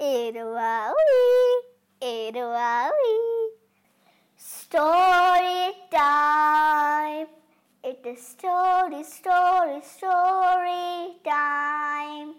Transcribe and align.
Iruaui, 0.00 0.94
Iruaui. 2.00 3.50
Story 4.34 5.74
time. 5.92 7.26
It 7.84 8.00
is 8.06 8.26
story, 8.26 9.02
story, 9.04 9.82
story 9.82 11.20
time. 11.22 12.32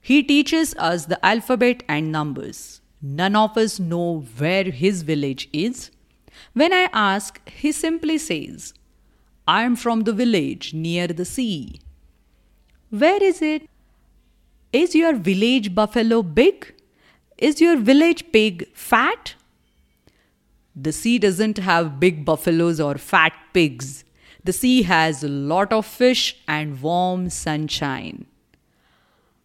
He 0.00 0.22
teaches 0.22 0.74
us 0.76 1.04
the 1.04 1.22
alphabet 1.22 1.82
and 1.86 2.10
numbers. 2.10 2.80
None 3.02 3.36
of 3.36 3.56
us 3.56 3.78
know 3.78 4.26
where 4.38 4.64
his 4.64 5.02
village 5.02 5.48
is. 5.52 5.90
When 6.54 6.72
I 6.72 6.88
ask, 6.92 7.46
he 7.48 7.72
simply 7.72 8.18
says, 8.18 8.72
I 9.46 9.62
am 9.62 9.76
from 9.76 10.02
the 10.02 10.12
village 10.12 10.74
near 10.74 11.06
the 11.06 11.24
sea. 11.24 11.80
Where 12.90 13.22
is 13.22 13.42
it? 13.42 13.68
Is 14.72 14.94
your 14.94 15.14
village 15.14 15.74
buffalo 15.74 16.22
big? 16.22 16.74
Is 17.38 17.60
your 17.60 17.76
village 17.76 18.24
pig 18.32 18.66
fat? 18.74 19.34
The 20.74 20.92
sea 20.92 21.18
doesn't 21.18 21.58
have 21.58 22.00
big 22.00 22.24
buffaloes 22.24 22.80
or 22.80 22.96
fat 22.96 23.32
pigs. 23.52 24.04
The 24.44 24.52
sea 24.52 24.82
has 24.82 25.22
a 25.22 25.28
lot 25.28 25.72
of 25.72 25.86
fish 25.86 26.36
and 26.48 26.80
warm 26.80 27.30
sunshine. 27.30 28.26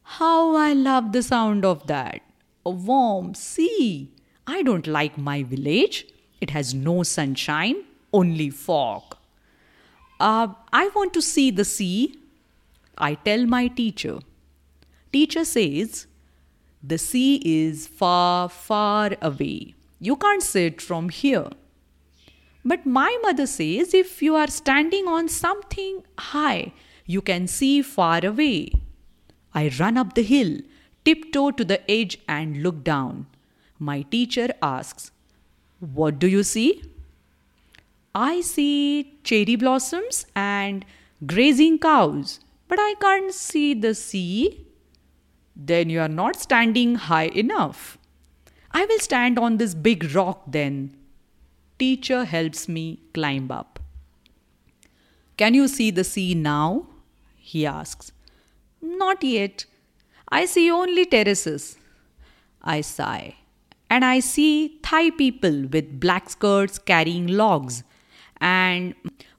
How 0.03 0.55
I 0.55 0.73
love 0.73 1.11
the 1.11 1.23
sound 1.23 1.63
of 1.63 1.87
that 1.87 2.21
a 2.65 2.69
warm 2.69 3.33
sea. 3.33 4.09
I 4.47 4.63
don't 4.63 4.87
like 4.87 5.17
my 5.17 5.43
village. 5.43 6.07
It 6.39 6.49
has 6.51 6.73
no 6.73 7.03
sunshine, 7.03 7.83
only 8.11 8.49
fog. 8.49 9.15
Uh, 10.19 10.49
I 10.71 10.89
want 10.89 11.13
to 11.13 11.21
see 11.21 11.51
the 11.51 11.65
sea. 11.65 12.17
I 12.97 13.15
tell 13.15 13.45
my 13.45 13.67
teacher. 13.67 14.19
Teacher 15.11 15.45
says, 15.45 16.07
The 16.83 16.97
sea 16.97 17.41
is 17.43 17.87
far, 17.87 18.49
far 18.49 19.11
away. 19.21 19.75
You 19.99 20.15
can't 20.15 20.43
see 20.43 20.65
it 20.65 20.81
from 20.81 21.09
here. 21.09 21.49
But 22.63 22.85
my 22.85 23.17
mother 23.23 23.47
says 23.47 23.93
if 23.93 24.21
you 24.21 24.35
are 24.35 24.47
standing 24.47 25.07
on 25.07 25.27
something 25.29 26.03
high, 26.17 26.73
you 27.05 27.21
can 27.21 27.47
see 27.47 27.81
far 27.81 28.23
away. 28.23 28.71
I 29.53 29.71
run 29.79 29.97
up 29.97 30.13
the 30.13 30.23
hill 30.23 30.59
tiptoe 31.05 31.51
to 31.51 31.63
the 31.63 31.79
edge 31.89 32.17
and 32.27 32.63
look 32.63 32.83
down. 32.83 33.27
My 33.79 34.03
teacher 34.03 34.49
asks, 34.61 35.11
What 35.79 36.19
do 36.19 36.27
you 36.27 36.43
see? 36.43 36.83
I 38.13 38.41
see 38.41 39.19
cherry 39.23 39.55
blossoms 39.55 40.25
and 40.35 40.85
grazing 41.25 41.79
cows, 41.79 42.39
but 42.67 42.79
I 42.79 42.95
can't 42.99 43.33
see 43.33 43.73
the 43.73 43.95
sea. 43.95 44.65
Then 45.55 45.89
you 45.89 46.01
are 46.01 46.09
not 46.09 46.35
standing 46.39 46.95
high 46.95 47.27
enough. 47.27 47.97
I 48.71 48.85
will 48.85 48.99
stand 48.99 49.37
on 49.39 49.57
this 49.57 49.73
big 49.73 50.13
rock 50.15 50.43
then. 50.47 50.95
Teacher 51.79 52.25
helps 52.25 52.67
me 52.67 52.99
climb 53.13 53.51
up. 53.51 53.79
Can 55.37 55.53
you 55.53 55.67
see 55.67 55.91
the 55.91 56.03
sea 56.03 56.35
now? 56.35 56.87
He 57.35 57.65
asks. 57.65 58.11
Not 58.81 59.23
yet. 59.23 59.65
I 60.31 60.45
see 60.45 60.71
only 60.71 61.05
terraces. 61.05 61.77
I 62.61 62.81
sigh. 62.81 63.35
And 63.89 64.05
I 64.05 64.21
see 64.21 64.79
Thai 64.81 65.11
people 65.11 65.67
with 65.67 65.99
black 65.99 66.29
skirts 66.29 66.79
carrying 66.79 67.27
logs, 67.27 67.83
and 68.39 68.95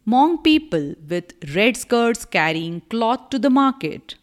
Hmong 0.07 0.45
people 0.45 0.95
with 1.09 1.33
red 1.55 1.77
skirts 1.77 2.25
carrying 2.27 2.83
cloth 2.83 3.31
to 3.31 3.39
the 3.39 3.49
market. 3.49 4.17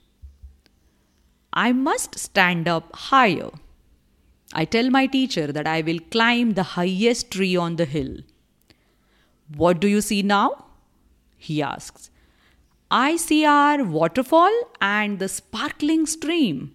I 1.52 1.72
must 1.72 2.20
stand 2.20 2.68
up 2.68 2.96
higher. 2.96 3.50
I 4.54 4.66
tell 4.66 4.90
my 4.90 5.08
teacher 5.08 5.52
that 5.52 5.66
I 5.66 5.82
will 5.82 6.00
climb 6.12 6.52
the 6.52 6.64
highest 6.64 7.32
tree 7.32 7.56
on 7.56 7.78
the 7.78 7.86
hill. 7.86 8.18
What 9.56 9.80
do 9.80 9.88
you 9.88 10.02
see 10.02 10.22
now? 10.22 10.66
He 11.38 11.62
asks. 11.62 12.12
I 12.92 13.18
see 13.18 13.46
our 13.46 13.84
waterfall 13.84 14.52
and 14.82 15.20
the 15.20 15.28
sparkling 15.28 16.08
stream. 16.08 16.74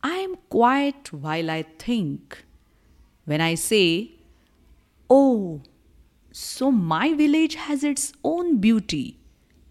I 0.00 0.18
am 0.18 0.36
quiet 0.48 1.12
while 1.12 1.50
I 1.50 1.62
think. 1.78 2.44
When 3.24 3.40
I 3.40 3.56
say, 3.56 4.12
Oh, 5.10 5.62
so 6.30 6.70
my 6.70 7.14
village 7.14 7.56
has 7.56 7.82
its 7.82 8.12
own 8.22 8.58
beauty, 8.58 9.18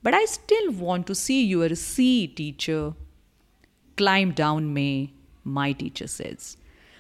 but 0.03 0.13
I 0.13 0.25
still 0.25 0.71
want 0.71 1.07
to 1.07 1.15
see 1.15 1.45
your 1.45 1.73
sea, 1.75 2.27
teacher. 2.27 2.93
Climb 3.95 4.31
down, 4.31 4.73
May, 4.73 5.13
my 5.45 5.71
teacher 5.71 6.07
says. 6.07 6.57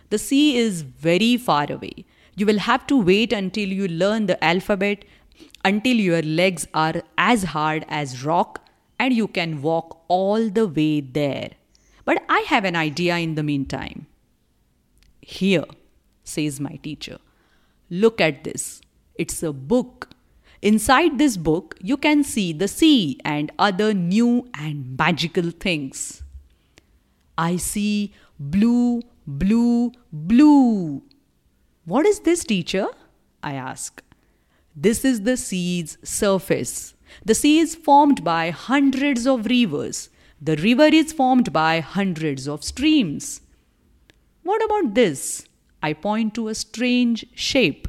The 0.09 0.17
sea 0.17 0.55
is 0.55 0.83
very 0.83 1.35
far 1.35 1.69
away. 1.69 2.05
You 2.37 2.45
will 2.45 2.59
have 2.59 2.87
to 2.87 3.01
wait 3.01 3.33
until 3.33 3.67
you 3.67 3.89
learn 3.89 4.27
the 4.27 4.41
alphabet 4.41 5.03
until 5.63 5.95
your 5.95 6.21
legs 6.21 6.67
are 6.73 7.01
as 7.17 7.43
hard 7.43 7.85
as 7.87 8.23
rock 8.23 8.67
and 8.99 9.13
you 9.13 9.27
can 9.27 9.61
walk 9.61 10.03
all 10.07 10.49
the 10.49 10.67
way 10.67 11.01
there. 11.01 11.51
But 12.05 12.23
I 12.29 12.39
have 12.47 12.65
an 12.65 12.75
idea 12.75 13.17
in 13.17 13.35
the 13.35 13.43
meantime. 13.43 14.07
Here, 15.21 15.65
says 16.23 16.59
my 16.59 16.75
teacher, 16.83 17.17
look 17.89 18.21
at 18.21 18.43
this. 18.43 18.81
It's 19.15 19.41
a 19.41 19.51
book. 19.51 20.09
Inside 20.61 21.17
this 21.17 21.37
book, 21.37 21.75
you 21.81 21.97
can 21.97 22.23
see 22.23 22.53
the 22.53 22.67
sea 22.67 23.19
and 23.25 23.51
other 23.57 23.93
new 23.93 24.47
and 24.53 24.97
magical 24.97 25.51
things. 25.51 26.23
I 27.37 27.57
see 27.57 28.13
blue, 28.39 29.01
blue, 29.27 29.91
blue. 30.11 31.03
What 31.85 32.05
is 32.05 32.21
this, 32.21 32.43
teacher? 32.43 32.87
I 33.43 33.53
ask. 33.53 34.01
This 34.75 35.05
is 35.05 35.21
the 35.21 35.37
sea's 35.37 35.97
surface. 36.03 36.95
The 37.23 37.35
sea 37.35 37.59
is 37.59 37.75
formed 37.75 38.23
by 38.23 38.49
hundreds 38.49 39.25
of 39.25 39.45
rivers. 39.45 40.09
The 40.41 40.57
river 40.57 40.87
is 40.87 41.13
formed 41.13 41.53
by 41.53 41.79
hundreds 41.79 42.47
of 42.47 42.63
streams. 42.63 43.41
What 44.43 44.63
about 44.63 44.93
this? 44.93 45.47
I 45.81 45.93
point 45.93 46.35
to 46.35 46.49
a 46.49 46.55
strange 46.55 47.25
shape. 47.33 47.87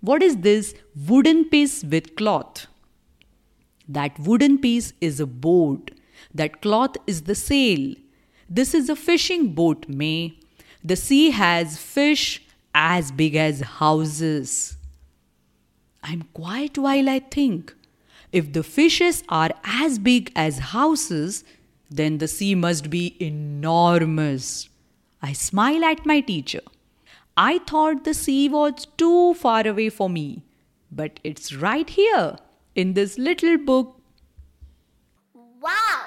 What 0.00 0.22
is 0.22 0.38
this 0.38 0.74
wooden 1.08 1.44
piece 1.48 1.84
with 1.84 2.16
cloth? 2.16 2.66
That 3.88 4.18
wooden 4.18 4.58
piece 4.58 4.92
is 5.00 5.20
a 5.20 5.26
boat. 5.26 5.92
That 6.34 6.60
cloth 6.62 6.96
is 7.06 7.22
the 7.22 7.34
sail. 7.34 7.94
This 8.48 8.74
is 8.74 8.88
a 8.88 8.96
fishing 8.96 9.54
boat, 9.54 9.88
May. 9.88 10.38
The 10.82 10.96
sea 10.96 11.30
has 11.30 11.78
fish 11.78 12.42
as 12.74 13.12
big 13.12 13.36
as 13.36 13.60
houses. 13.60 14.76
I'm 16.04 16.28
quiet 16.34 16.76
while 16.76 17.08
I 17.08 17.20
think. 17.20 17.74
If 18.30 18.52
the 18.52 18.62
fishes 18.62 19.24
are 19.30 19.50
as 19.64 19.98
big 19.98 20.30
as 20.36 20.58
houses, 20.58 21.44
then 21.90 22.18
the 22.18 22.28
sea 22.28 22.54
must 22.54 22.90
be 22.90 23.16
enormous. 23.18 24.68
I 25.22 25.32
smile 25.32 25.82
at 25.84 26.04
my 26.04 26.20
teacher. 26.20 26.60
I 27.38 27.58
thought 27.58 28.04
the 28.04 28.12
sea 28.12 28.50
was 28.50 28.86
too 28.98 29.32
far 29.34 29.66
away 29.66 29.88
for 29.88 30.10
me, 30.10 30.42
but 30.92 31.20
it's 31.24 31.54
right 31.54 31.88
here 31.88 32.36
in 32.74 32.92
this 32.92 33.16
little 33.16 33.56
book. 33.56 34.00
Wow, 35.34 36.02